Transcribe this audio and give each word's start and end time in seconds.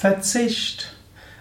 Verzicht. 0.00 0.94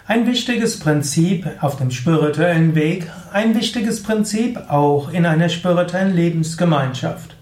Ein 0.05 0.27
wichtiges 0.27 0.79
Prinzip 0.79 1.47
auf 1.61 1.77
dem 1.77 1.91
spirituellen 1.91 2.75
Weg, 2.75 3.09
ein 3.31 3.55
wichtiges 3.55 4.03
Prinzip 4.03 4.59
auch 4.69 5.13
in 5.13 5.25
einer 5.25 5.47
spirituellen 5.47 6.13
Lebensgemeinschaft. 6.13 7.37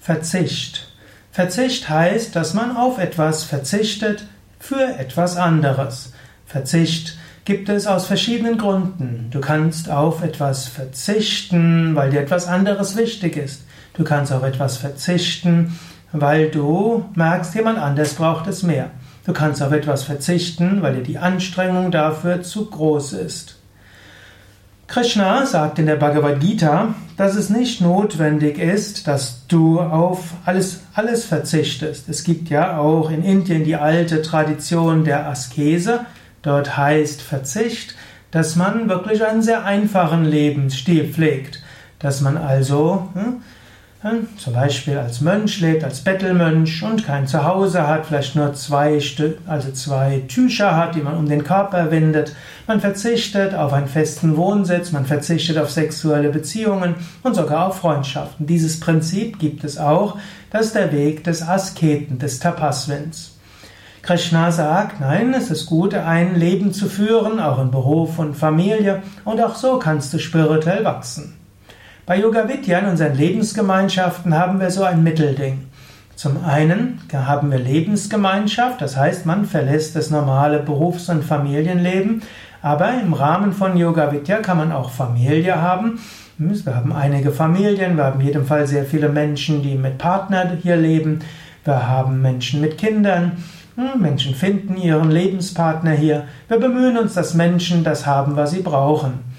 Verzicht. 0.00 0.88
Verzicht 1.30 1.88
heißt, 1.88 2.34
dass 2.34 2.52
man 2.52 2.76
auf 2.76 2.98
etwas 2.98 3.44
verzichtet 3.44 4.26
für 4.58 4.98
etwas 4.98 5.36
anderes. 5.36 6.14
Verzicht 6.46 7.16
gibt 7.44 7.68
es 7.68 7.86
aus 7.86 8.08
verschiedenen 8.08 8.58
Gründen. 8.58 9.28
Du 9.30 9.40
kannst 9.40 9.88
auf 9.88 10.20
etwas 10.24 10.66
verzichten, 10.66 11.94
weil 11.94 12.10
dir 12.10 12.22
etwas 12.22 12.48
anderes 12.48 12.96
wichtig 12.96 13.36
ist. 13.36 13.62
Du 13.94 14.02
kannst 14.02 14.32
auf 14.32 14.42
etwas 14.42 14.78
verzichten, 14.78 15.78
weil 16.10 16.50
du 16.50 17.04
merkst, 17.14 17.54
jemand 17.54 17.78
anders 17.78 18.14
braucht 18.14 18.48
es 18.48 18.64
mehr. 18.64 18.90
Du 19.26 19.32
kannst 19.32 19.62
auf 19.62 19.72
etwas 19.72 20.02
verzichten, 20.02 20.82
weil 20.82 20.96
dir 20.96 21.02
die 21.02 21.18
Anstrengung 21.18 21.90
dafür 21.90 22.42
zu 22.42 22.66
groß 22.66 23.12
ist. 23.14 23.56
Krishna 24.90 25.46
sagt 25.46 25.78
in 25.78 25.86
der 25.86 25.94
Bhagavad 25.94 26.40
Gita, 26.40 26.94
dass 27.16 27.36
es 27.36 27.48
nicht 27.48 27.80
notwendig 27.80 28.58
ist, 28.58 29.06
dass 29.06 29.46
du 29.46 29.78
auf 29.78 30.32
alles, 30.44 30.80
alles 30.94 31.24
verzichtest. 31.24 32.08
Es 32.08 32.24
gibt 32.24 32.50
ja 32.50 32.78
auch 32.78 33.08
in 33.10 33.22
Indien 33.22 33.62
die 33.62 33.76
alte 33.76 34.20
Tradition 34.20 35.04
der 35.04 35.28
Askese. 35.28 36.00
Dort 36.42 36.76
heißt 36.76 37.22
Verzicht, 37.22 37.94
dass 38.32 38.56
man 38.56 38.88
wirklich 38.88 39.24
einen 39.24 39.42
sehr 39.42 39.64
einfachen 39.64 40.24
Lebensstil 40.24 41.04
pflegt. 41.04 41.62
Dass 42.00 42.20
man 42.20 42.36
also 42.36 43.10
hm, 43.14 43.42
zum 44.38 44.54
Beispiel 44.54 44.96
als 44.96 45.20
Mönch 45.20 45.60
lebt, 45.60 45.84
als 45.84 46.00
Bettelmönch 46.00 46.82
und 46.82 47.04
kein 47.04 47.26
Zuhause 47.26 47.86
hat, 47.86 48.06
vielleicht 48.06 48.34
nur 48.34 48.54
zwei, 48.54 48.98
also 49.46 49.72
zwei 49.72 50.22
Tücher 50.26 50.74
hat, 50.74 50.94
die 50.94 51.02
man 51.02 51.18
um 51.18 51.28
den 51.28 51.44
Körper 51.44 51.90
windet. 51.90 52.34
Man 52.66 52.80
verzichtet 52.80 53.54
auf 53.54 53.74
einen 53.74 53.88
festen 53.88 54.38
Wohnsitz, 54.38 54.92
man 54.92 55.04
verzichtet 55.04 55.58
auf 55.58 55.70
sexuelle 55.70 56.30
Beziehungen 56.30 56.94
und 57.22 57.34
sogar 57.34 57.66
auf 57.66 57.80
Freundschaften. 57.80 58.46
Dieses 58.46 58.80
Prinzip 58.80 59.38
gibt 59.38 59.64
es 59.64 59.76
auch. 59.76 60.16
Das 60.50 60.66
ist 60.66 60.76
der 60.76 60.92
Weg 60.92 61.22
des 61.24 61.46
Asketen, 61.46 62.18
des 62.18 62.38
Tapasvins. 62.38 63.36
Krishna 64.00 64.50
sagt, 64.50 65.00
nein, 65.00 65.34
es 65.34 65.50
ist 65.50 65.66
gut, 65.66 65.92
ein 65.92 66.36
Leben 66.36 66.72
zu 66.72 66.88
führen, 66.88 67.38
auch 67.38 67.60
in 67.60 67.70
Beruf 67.70 68.18
und 68.18 68.34
Familie, 68.34 69.02
und 69.26 69.42
auch 69.42 69.56
so 69.56 69.78
kannst 69.78 70.14
du 70.14 70.18
spirituell 70.18 70.86
wachsen. 70.86 71.34
Bei 72.06 72.18
Yoga 72.18 72.48
Vidya 72.48 72.78
in 72.78 72.86
unseren 72.86 73.14
Lebensgemeinschaften 73.14 74.36
haben 74.36 74.58
wir 74.58 74.70
so 74.70 74.82
ein 74.82 75.02
Mittelding. 75.02 75.66
Zum 76.16 76.44
einen 76.44 77.00
haben 77.12 77.50
wir 77.50 77.58
Lebensgemeinschaft, 77.58 78.80
das 78.82 78.96
heißt, 78.96 79.26
man 79.26 79.44
verlässt 79.44 79.96
das 79.96 80.10
normale 80.10 80.58
Berufs- 80.60 81.08
und 81.08 81.24
Familienleben, 81.24 82.22
aber 82.62 82.92
im 83.00 83.12
Rahmen 83.12 83.52
von 83.52 83.76
Yoga 83.76 84.12
Vidya 84.12 84.38
kann 84.38 84.58
man 84.58 84.72
auch 84.72 84.90
Familie 84.90 85.60
haben. 85.60 86.00
Wir 86.36 86.74
haben 86.74 86.92
einige 86.92 87.30
Familien, 87.32 87.96
wir 87.96 88.04
haben 88.04 88.20
in 88.20 88.26
jedem 88.26 88.46
Fall 88.46 88.66
sehr 88.66 88.84
viele 88.84 89.08
Menschen, 89.08 89.62
die 89.62 89.76
mit 89.76 89.98
Partnern 89.98 90.58
hier 90.62 90.76
leben, 90.76 91.20
wir 91.64 91.86
haben 91.86 92.22
Menschen 92.22 92.60
mit 92.60 92.78
Kindern, 92.78 93.32
hm, 93.76 94.00
Menschen 94.00 94.34
finden 94.34 94.76
ihren 94.76 95.10
Lebenspartner 95.10 95.92
hier. 95.92 96.24
Wir 96.48 96.58
bemühen 96.58 96.98
uns, 96.98 97.14
dass 97.14 97.34
Menschen 97.34 97.84
das 97.84 98.06
haben, 98.06 98.36
was 98.36 98.50
sie 98.50 98.62
brauchen. 98.62 99.29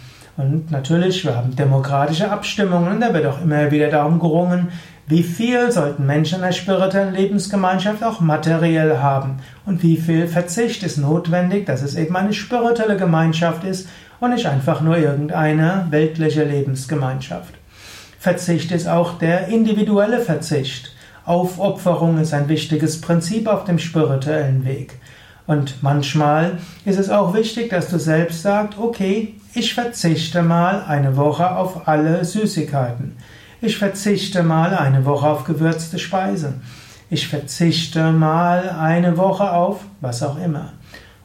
Und 0.42 0.72
natürlich, 0.72 1.23
wir 1.23 1.36
haben 1.36 1.56
demokratische 1.56 2.31
Abstimmungen, 2.31 3.00
da 3.00 3.14
wird 3.14 3.28
auch 3.28 3.42
immer 3.44 3.70
wieder 3.70 3.89
darum 3.89 4.20
gerungen, 4.20 4.70
wie 5.06 5.22
viel 5.22 5.72
sollten 5.72 6.08
Menschen 6.08 6.38
in 6.38 6.42
der 6.42 6.52
spirituellen 6.52 7.14
Lebensgemeinschaft 7.14 8.03
auch 8.03 8.22
materiell 8.22 8.97
haben 8.97 9.38
und 9.67 9.84
wie 9.84 9.97
viel 9.97 10.28
Verzicht 10.28 10.81
ist 10.81 10.97
notwendig, 10.97 11.67
dass 11.67 11.84
es 11.84 11.95
eben 11.95 12.16
eine 12.16 12.34
spirituelle 12.34 12.97
Gemeinschaft 12.97 13.64
ist 13.66 13.88
und 14.19 14.34
nicht 14.34 14.47
einfach 14.47 14.81
nur 14.81 14.97
irgendeine 14.97 15.86
weltliche 15.92 16.44
Lebensgemeinschaft. 16.44 17.53
Verzicht 18.17 18.72
ist 18.72 18.88
auch 18.88 19.19
der 19.19 19.47
individuelle 19.47 20.22
Verzicht. 20.22 20.96
Aufopferung 21.24 22.18
ist 22.19 22.34
ein 22.34 22.50
wichtiges 22.50 23.00
Prinzip 23.00 23.47
auf 23.47 23.66
dem 23.66 23.78
spirituellen 23.78 24.66
Weg. 24.66 24.94
Und 25.47 25.81
manchmal 25.81 26.59
ist 26.85 27.00
es 27.00 27.09
auch 27.09 27.34
wichtig, 27.34 27.69
dass 27.69 27.90
du 27.90 28.00
selbst 28.00 28.41
sagst, 28.41 28.78
okay, 28.79 29.35
ich 29.53 29.74
verzichte 29.74 30.41
mal 30.41 30.84
eine 30.88 31.18
Woche 31.18 31.56
auf 31.56 31.88
alle 31.88 32.24
Süßigkeiten. 32.24 33.18
Ich 33.62 33.78
verzichte 33.78 34.44
mal 34.44 34.74
eine 34.75 35.06
Woche 35.06 35.28
auf 35.28 35.44
gewürzte 35.44 36.00
Speisen. 36.00 36.62
Ich 37.09 37.28
verzichte 37.28 38.12
mal 38.12 38.69
eine 38.69 39.18
Woche 39.18 39.51
auf 39.51 39.81
was 40.00 40.24
auch 40.24 40.38
immer. 40.38 40.74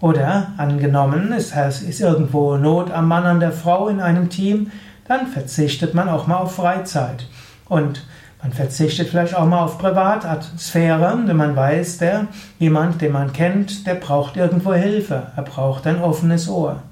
Oder 0.01 0.49
angenommen, 0.57 1.33
es 1.33 1.53
ist 1.83 2.01
irgendwo 2.01 2.57
Not 2.57 2.91
am 2.91 3.09
Mann, 3.09 3.25
an 3.25 3.41
der 3.41 3.53
Frau 3.53 3.89
in 3.89 4.01
einem 4.01 4.29
Team, 4.29 4.71
dann 5.09 5.29
verzichtet 5.29 5.95
man 5.95 6.09
auch 6.09 6.27
mal 6.27 6.37
auf 6.37 6.57
Freizeit. 6.57 7.27
Und 7.67 8.05
man 8.43 8.53
verzichtet 8.53 9.09
vielleicht 9.09 9.35
auch 9.35 9.47
mal 9.47 9.65
auf 9.65 9.79
Privatsphäre, 9.79 11.19
wenn 11.25 11.37
man 11.37 11.57
weiß, 11.57 11.99
der 11.99 12.29
jemand, 12.59 13.01
den 13.01 13.13
man 13.13 13.33
kennt, 13.33 13.87
der 13.87 13.95
braucht 13.95 14.37
irgendwo 14.37 14.75
Hilfe. 14.75 15.33
Er 15.35 15.43
braucht 15.43 15.87
ein 15.87 16.01
offenes 16.01 16.49
Ohr. 16.49 16.83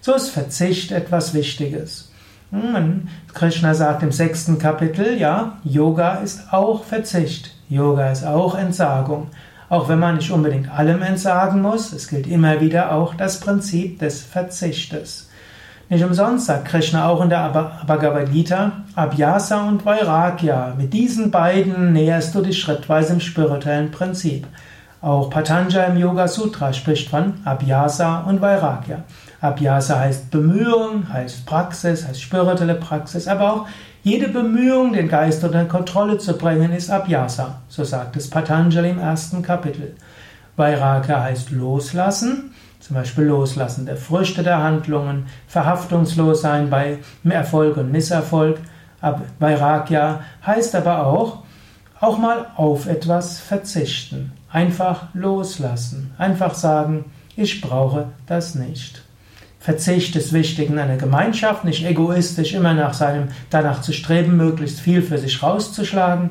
So 0.00 0.14
ist 0.14 0.30
Verzicht 0.30 0.90
etwas 0.90 1.32
Wichtiges. 1.32 2.10
Krishna 3.32 3.74
sagt 3.74 4.02
im 4.02 4.12
sechsten 4.12 4.58
Kapitel, 4.58 5.16
ja, 5.18 5.58
Yoga 5.64 6.16
ist 6.16 6.52
auch 6.52 6.84
Verzicht. 6.84 7.54
Yoga 7.70 8.10
ist 8.10 8.24
auch 8.24 8.56
Entsagung. 8.56 9.28
Auch 9.70 9.88
wenn 9.88 9.98
man 9.98 10.16
nicht 10.16 10.30
unbedingt 10.30 10.70
allem 10.70 11.00
entsagen 11.00 11.62
muss, 11.62 11.94
es 11.94 12.08
gilt 12.08 12.26
immer 12.26 12.60
wieder 12.60 12.92
auch 12.92 13.14
das 13.14 13.40
Prinzip 13.40 14.00
des 14.00 14.22
Verzichtes. 14.22 15.30
Nicht 15.92 16.06
umsonst 16.06 16.46
sagt 16.46 16.68
Krishna 16.68 17.06
auch 17.06 17.20
in 17.20 17.28
der 17.28 17.50
Bhagavad 17.86 18.32
Gita, 18.32 18.72
Abhyasa 18.94 19.68
und 19.68 19.84
Vairagya. 19.84 20.72
Mit 20.78 20.94
diesen 20.94 21.30
beiden 21.30 21.92
näherst 21.92 22.34
du 22.34 22.40
dich 22.40 22.58
schrittweise 22.58 23.12
im 23.12 23.20
spirituellen 23.20 23.90
Prinzip. 23.90 24.46
Auch 25.02 25.28
Patanjali 25.28 25.90
im 25.90 25.98
Yoga 25.98 26.28
Sutra 26.28 26.72
spricht 26.72 27.10
von 27.10 27.34
Abhyasa 27.44 28.20
und 28.20 28.40
Vairagya. 28.40 29.04
Abhyasa 29.42 29.98
heißt 29.98 30.30
Bemühung, 30.30 31.12
heißt 31.12 31.44
Praxis, 31.44 32.08
heißt 32.08 32.22
spirituelle 32.22 32.76
Praxis, 32.76 33.28
aber 33.28 33.52
auch 33.52 33.66
jede 34.02 34.28
Bemühung, 34.28 34.94
den 34.94 35.08
Geist 35.08 35.44
unter 35.44 35.66
Kontrolle 35.66 36.16
zu 36.16 36.38
bringen, 36.38 36.72
ist 36.72 36.90
Abhyasa. 36.90 37.56
So 37.68 37.84
sagt 37.84 38.16
es 38.16 38.30
Patanjali 38.30 38.88
im 38.88 38.98
ersten 38.98 39.42
Kapitel. 39.42 39.94
Vairagya 40.56 41.22
heißt 41.22 41.50
loslassen, 41.50 42.54
zum 42.82 42.96
Beispiel 42.96 43.24
loslassen 43.24 43.86
der 43.86 43.96
Früchte 43.96 44.42
der 44.42 44.62
Handlungen, 44.62 45.26
verhaftungslos 45.46 46.42
sein 46.42 46.68
bei 46.68 46.98
Erfolg 47.24 47.76
und 47.76 47.92
Misserfolg. 47.92 48.58
Vairagya 49.38 50.20
heißt 50.44 50.74
aber 50.74 51.06
auch, 51.06 51.44
auch 52.00 52.18
mal 52.18 52.46
auf 52.56 52.86
etwas 52.86 53.38
verzichten, 53.38 54.32
einfach 54.50 55.06
loslassen, 55.14 56.12
einfach 56.18 56.54
sagen, 56.54 57.04
ich 57.36 57.60
brauche 57.60 58.06
das 58.26 58.56
nicht. 58.56 59.02
Verzicht 59.60 60.16
ist 60.16 60.32
wichtig 60.32 60.68
in 60.68 60.78
einer 60.80 60.96
Gemeinschaft, 60.96 61.64
nicht 61.64 61.86
egoistisch 61.86 62.52
immer 62.52 62.74
nach 62.74 62.94
seinem, 62.94 63.28
danach 63.48 63.80
zu 63.80 63.92
streben, 63.92 64.36
möglichst 64.36 64.80
viel 64.80 65.02
für 65.02 65.18
sich 65.18 65.40
rauszuschlagen. 65.40 66.30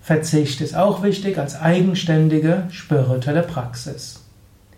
Verzicht 0.00 0.60
ist 0.60 0.76
auch 0.76 1.04
wichtig 1.04 1.38
als 1.38 1.60
eigenständige 1.60 2.64
spirituelle 2.70 3.42
Praxis. 3.42 4.24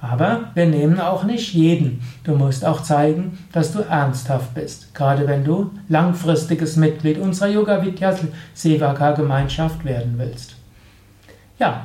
Aber 0.00 0.50
wir 0.54 0.66
nehmen 0.66 0.98
auch 0.98 1.22
nicht 1.22 1.54
jeden. 1.54 2.02
Du 2.24 2.34
musst 2.34 2.64
auch 2.64 2.82
zeigen, 2.82 3.38
dass 3.52 3.72
du 3.72 3.80
ernsthaft 3.80 4.54
bist, 4.54 4.92
gerade 4.92 5.28
wenn 5.28 5.44
du 5.44 5.70
langfristiges 5.88 6.74
Mitglied 6.74 7.18
unserer 7.18 7.48
Yoga 7.48 7.80
Vidya 7.80 8.16
Sevaka 8.54 9.12
Gemeinschaft 9.12 9.84
werden 9.84 10.14
willst. 10.16 10.56
Ja, 11.60 11.84